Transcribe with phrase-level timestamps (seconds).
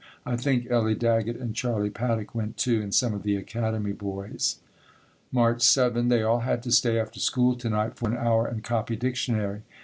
[0.25, 4.55] I think Ellie Daggett and Charlie Paddock went, too, and some of the Academy boys.
[5.31, 6.07] March 7.
[6.07, 9.61] They all had to stay after school to night for an hour and copy Dictionary.